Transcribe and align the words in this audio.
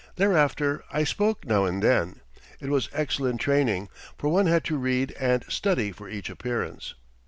Thereafter 0.15 0.83
I 0.91 1.03
spoke 1.03 1.45
now 1.45 1.65
and 1.65 1.83
then. 1.83 2.21
It 2.59 2.69
was 2.71 2.89
excellent 2.91 3.39
training, 3.39 3.87
for 4.17 4.29
one 4.29 4.47
had 4.47 4.63
to 4.63 4.77
read 4.79 5.11
and 5.19 5.45
study 5.47 5.91
for 5.91 6.09
each 6.09 6.27
appearance. 6.27 6.95